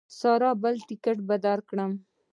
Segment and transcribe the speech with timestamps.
[0.19, 1.91] ساري بل ټکټ به درکړم.